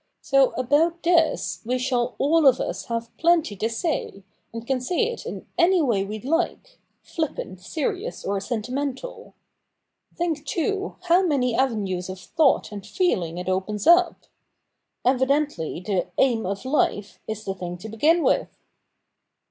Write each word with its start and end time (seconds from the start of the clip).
So 0.21 0.49
about 0.57 1.03
this 1.03 1.61
we 1.63 1.77
shall 1.77 2.15
all 2.17 2.47
of 2.47 2.59
us 2.59 2.85
have 2.85 3.15
plenty 3.17 3.55
to 3.57 3.69
say, 3.69 4.23
and 4.51 4.65
can 4.65 4.81
say 4.81 5.03
it 5.11 5.27
in 5.27 5.45
any 5.59 5.79
way 5.79 6.03
we 6.03 6.19
hke, 6.19 6.77
flippant, 7.03 7.61
serious, 7.61 8.25
or 8.25 8.39
sentimental. 8.39 9.35
Think, 10.15 10.43
too, 10.43 10.95
how 11.03 11.21
many 11.21 11.53
avenues 11.53 12.09
of 12.09 12.19
thought 12.19 12.71
and 12.71 12.83
feeling 12.83 13.37
it 13.37 13.47
opens 13.47 13.85
up! 13.85 14.23
14 14.23 14.23
THE 14.23 14.23
NEW 14.25 14.31
REPUBLIC 14.33 14.97
[bk. 14.97 15.07
i 15.07 15.09
Evidently 15.69 15.79
the" 15.81 16.07
Aim 16.23 16.45
of 16.47 16.65
Life 16.65 17.19
'■'' 17.29 17.31
is 17.31 17.43
the 17.45 17.53
thing 17.53 17.77
to 17.77 17.87
begin 17.87 18.23
with.' 18.23 18.57